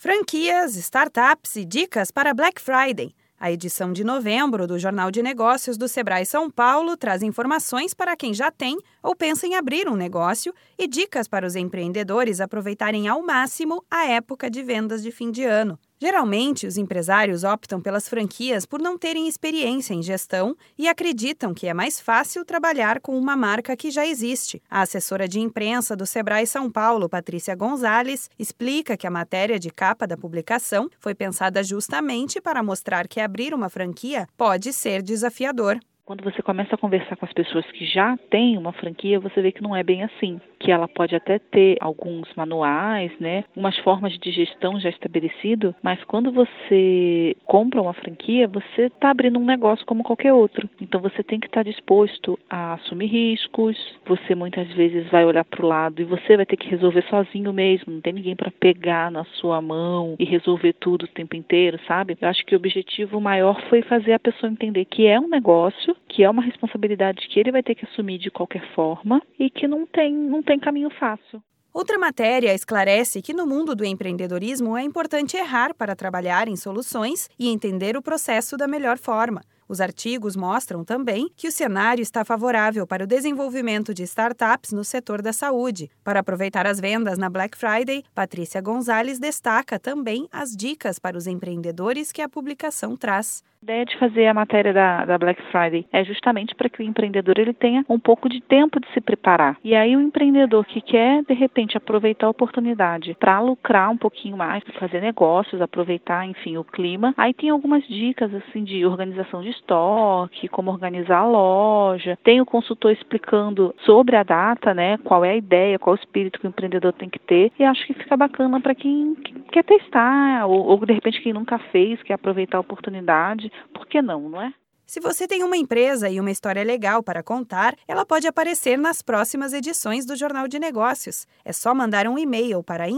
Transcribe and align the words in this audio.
Franquias, 0.00 0.76
startups 0.76 1.56
e 1.56 1.64
dicas 1.64 2.12
para 2.12 2.32
Black 2.32 2.62
Friday. 2.62 3.12
A 3.36 3.50
edição 3.50 3.92
de 3.92 4.04
novembro 4.04 4.64
do 4.64 4.78
Jornal 4.78 5.10
de 5.10 5.20
Negócios 5.20 5.76
do 5.76 5.88
Sebrae 5.88 6.24
São 6.24 6.48
Paulo 6.48 6.96
traz 6.96 7.20
informações 7.20 7.94
para 7.94 8.16
quem 8.16 8.32
já 8.32 8.48
tem 8.48 8.78
ou 9.02 9.16
pensa 9.16 9.44
em 9.44 9.56
abrir 9.56 9.88
um 9.88 9.96
negócio 9.96 10.54
e 10.78 10.86
dicas 10.86 11.26
para 11.26 11.44
os 11.44 11.56
empreendedores 11.56 12.40
aproveitarem 12.40 13.08
ao 13.08 13.20
máximo 13.24 13.84
a 13.90 14.06
época 14.06 14.48
de 14.48 14.62
vendas 14.62 15.02
de 15.02 15.10
fim 15.10 15.32
de 15.32 15.42
ano. 15.42 15.76
Geralmente, 16.00 16.66
os 16.66 16.76
empresários 16.76 17.42
optam 17.42 17.80
pelas 17.80 18.08
franquias 18.08 18.64
por 18.64 18.80
não 18.80 18.96
terem 18.96 19.26
experiência 19.26 19.94
em 19.94 20.02
gestão 20.02 20.56
e 20.78 20.88
acreditam 20.88 21.52
que 21.52 21.66
é 21.66 21.74
mais 21.74 22.00
fácil 22.00 22.44
trabalhar 22.44 23.00
com 23.00 23.18
uma 23.18 23.36
marca 23.36 23.76
que 23.76 23.90
já 23.90 24.06
existe. 24.06 24.62
A 24.70 24.82
assessora 24.82 25.26
de 25.26 25.40
imprensa 25.40 25.96
do 25.96 26.06
Sebrae 26.06 26.46
São 26.46 26.70
Paulo, 26.70 27.08
Patrícia 27.08 27.56
Gonzalez, 27.56 28.30
explica 28.38 28.96
que 28.96 29.06
a 29.08 29.10
matéria 29.10 29.58
de 29.58 29.70
capa 29.70 30.06
da 30.06 30.16
publicação 30.16 30.88
foi 31.00 31.14
pensada 31.16 31.64
justamente 31.64 32.40
para 32.40 32.62
mostrar 32.62 33.08
que 33.08 33.20
abrir 33.20 33.52
uma 33.52 33.68
franquia 33.68 34.28
pode 34.36 34.72
ser 34.72 35.02
desafiador. 35.02 35.80
Quando 36.08 36.24
você 36.24 36.40
começa 36.40 36.74
a 36.74 36.78
conversar 36.78 37.16
com 37.16 37.26
as 37.26 37.32
pessoas 37.34 37.70
que 37.70 37.84
já 37.84 38.16
têm 38.30 38.56
uma 38.56 38.72
franquia, 38.72 39.20
você 39.20 39.42
vê 39.42 39.52
que 39.52 39.62
não 39.62 39.76
é 39.76 39.82
bem 39.82 40.02
assim 40.02 40.40
que 40.58 40.72
ela 40.72 40.88
pode 40.88 41.14
até 41.14 41.38
ter 41.38 41.76
alguns 41.80 42.28
manuais, 42.34 43.12
né, 43.20 43.44
umas 43.56 43.76
formas 43.78 44.12
de 44.18 44.30
gestão 44.30 44.78
já 44.80 44.88
estabelecido, 44.88 45.74
mas 45.82 46.02
quando 46.04 46.32
você 46.32 47.36
compra 47.44 47.80
uma 47.80 47.94
franquia, 47.94 48.48
você 48.48 48.86
está 48.86 49.10
abrindo 49.10 49.38
um 49.38 49.44
negócio 49.44 49.86
como 49.86 50.02
qualquer 50.02 50.32
outro. 50.32 50.68
Então 50.80 51.00
você 51.00 51.22
tem 51.22 51.38
que 51.38 51.46
estar 51.46 51.64
tá 51.64 51.70
disposto 51.70 52.38
a 52.50 52.74
assumir 52.74 53.06
riscos. 53.06 53.76
Você 54.06 54.34
muitas 54.34 54.68
vezes 54.72 55.08
vai 55.10 55.24
olhar 55.24 55.44
para 55.44 55.64
o 55.64 55.68
lado 55.68 56.02
e 56.02 56.04
você 56.04 56.36
vai 56.36 56.46
ter 56.46 56.56
que 56.56 56.68
resolver 56.68 57.04
sozinho 57.08 57.52
mesmo. 57.52 57.92
Não 57.92 58.00
tem 58.00 58.12
ninguém 58.12 58.36
para 58.36 58.50
pegar 58.50 59.10
na 59.10 59.24
sua 59.24 59.60
mão 59.60 60.16
e 60.18 60.24
resolver 60.24 60.72
tudo 60.74 61.04
o 61.04 61.08
tempo 61.08 61.36
inteiro, 61.36 61.78
sabe? 61.86 62.16
Eu 62.20 62.28
acho 62.28 62.44
que 62.44 62.54
o 62.54 62.58
objetivo 62.58 63.20
maior 63.20 63.60
foi 63.68 63.82
fazer 63.82 64.12
a 64.12 64.18
pessoa 64.18 64.50
entender 64.50 64.84
que 64.84 65.06
é 65.06 65.18
um 65.18 65.28
negócio, 65.28 65.96
que 66.18 66.24
é 66.24 66.28
uma 66.28 66.42
responsabilidade 66.42 67.28
que 67.28 67.38
ele 67.38 67.52
vai 67.52 67.62
ter 67.62 67.76
que 67.76 67.84
assumir 67.84 68.18
de 68.18 68.28
qualquer 68.28 68.74
forma 68.74 69.22
e 69.38 69.48
que 69.48 69.68
não 69.68 69.86
tem, 69.86 70.12
não 70.12 70.42
tem 70.42 70.58
caminho 70.58 70.90
fácil. 70.98 71.40
Outra 71.72 71.96
matéria 71.96 72.52
esclarece 72.52 73.22
que 73.22 73.32
no 73.32 73.46
mundo 73.46 73.72
do 73.72 73.84
empreendedorismo 73.84 74.76
é 74.76 74.82
importante 74.82 75.36
errar 75.36 75.72
para 75.72 75.94
trabalhar 75.94 76.48
em 76.48 76.56
soluções 76.56 77.28
e 77.38 77.48
entender 77.48 77.96
o 77.96 78.02
processo 78.02 78.56
da 78.56 78.66
melhor 78.66 78.98
forma. 78.98 79.42
Os 79.68 79.82
artigos 79.82 80.34
mostram 80.34 80.82
também 80.82 81.28
que 81.36 81.46
o 81.46 81.52
cenário 81.52 82.00
está 82.00 82.24
favorável 82.24 82.86
para 82.86 83.04
o 83.04 83.06
desenvolvimento 83.06 83.92
de 83.92 84.02
startups 84.02 84.72
no 84.72 84.82
setor 84.82 85.20
da 85.20 85.32
saúde. 85.32 85.90
Para 86.02 86.20
aproveitar 86.20 86.66
as 86.66 86.80
vendas 86.80 87.18
na 87.18 87.28
Black 87.28 87.56
Friday, 87.56 88.02
Patrícia 88.14 88.62
Gonzalez 88.62 89.18
destaca 89.18 89.78
também 89.78 90.26
as 90.32 90.56
dicas 90.56 90.98
para 90.98 91.18
os 91.18 91.26
empreendedores 91.26 92.10
que 92.10 92.22
a 92.22 92.28
publicação 92.28 92.96
traz. 92.96 93.44
A 93.60 93.64
ideia 93.64 93.84
de 93.84 93.98
fazer 93.98 94.26
a 94.28 94.34
matéria 94.34 94.72
da, 94.72 95.04
da 95.04 95.18
Black 95.18 95.42
Friday 95.50 95.84
é 95.92 96.04
justamente 96.04 96.54
para 96.54 96.68
que 96.68 96.80
o 96.80 96.84
empreendedor 96.84 97.40
ele 97.40 97.52
tenha 97.52 97.84
um 97.88 97.98
pouco 97.98 98.28
de 98.28 98.40
tempo 98.40 98.78
de 98.78 98.86
se 98.92 99.00
preparar. 99.00 99.58
E 99.64 99.74
aí 99.74 99.96
o 99.96 100.00
empreendedor 100.00 100.64
que 100.64 100.80
quer 100.80 101.24
de 101.24 101.34
repente 101.34 101.76
aproveitar 101.76 102.26
a 102.26 102.30
oportunidade 102.30 103.16
para 103.18 103.40
lucrar 103.40 103.90
um 103.90 103.96
pouquinho 103.96 104.36
mais, 104.36 104.62
fazer 104.78 105.00
negócios, 105.00 105.60
aproveitar, 105.60 106.24
enfim, 106.24 106.56
o 106.56 106.62
clima. 106.62 107.12
Aí 107.16 107.34
tem 107.34 107.50
algumas 107.50 107.84
dicas 107.88 108.32
assim 108.32 108.62
de 108.62 108.86
organização 108.86 109.42
de 109.42 109.50
estoque, 109.58 110.48
como 110.48 110.70
organizar 110.70 111.18
a 111.18 111.26
loja. 111.26 112.18
Tem 112.24 112.40
o 112.40 112.46
consultor 112.46 112.92
explicando 112.92 113.74
sobre 113.84 114.16
a 114.16 114.22
data, 114.22 114.72
né, 114.74 114.98
qual 114.98 115.24
é 115.24 115.30
a 115.30 115.36
ideia, 115.36 115.78
qual 115.78 115.94
o 115.94 115.98
espírito 115.98 116.40
que 116.40 116.46
o 116.46 116.48
empreendedor 116.48 116.92
tem 116.92 117.08
que 117.08 117.18
ter. 117.18 117.52
E 117.58 117.64
acho 117.64 117.86
que 117.86 117.94
fica 117.94 118.16
bacana 118.16 118.60
para 118.60 118.74
quem 118.74 119.14
quer 119.52 119.64
testar 119.64 120.46
ou, 120.46 120.66
ou 120.66 120.86
de 120.86 120.92
repente 120.92 121.22
quem 121.22 121.32
nunca 121.32 121.58
fez, 121.70 122.02
quer 122.02 122.14
aproveitar 122.14 122.58
a 122.58 122.60
oportunidade 122.60 123.50
por 123.72 123.86
que 123.86 124.00
não, 124.00 124.28
não 124.28 124.42
é? 124.42 124.52
Se 124.86 125.00
você 125.00 125.28
tem 125.28 125.44
uma 125.44 125.56
empresa 125.56 126.08
e 126.08 126.18
uma 126.18 126.30
história 126.30 126.64
legal 126.64 127.02
para 127.02 127.22
contar, 127.22 127.74
ela 127.86 128.06
pode 128.06 128.26
aparecer 128.26 128.78
nas 128.78 129.02
próximas 129.02 129.52
edições 129.52 130.06
do 130.06 130.16
Jornal 130.16 130.48
de 130.48 130.58
Negócios. 130.58 131.26
É 131.44 131.52
só 131.52 131.74
mandar 131.74 132.08
um 132.08 132.18
e-mail 132.18 132.62
para 132.62 132.88